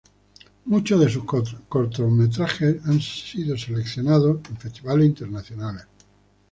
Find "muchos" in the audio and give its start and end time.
0.65-0.99